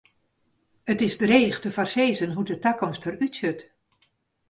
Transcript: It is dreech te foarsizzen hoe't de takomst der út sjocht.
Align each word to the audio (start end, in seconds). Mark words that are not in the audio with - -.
It 0.91 0.99
is 1.07 1.17
dreech 1.23 1.57
te 1.61 1.69
foarsizzen 1.75 2.31
hoe't 2.35 2.51
de 2.51 2.59
takomst 2.65 3.03
der 3.05 3.15
út 3.25 3.33
sjocht. 3.37 3.61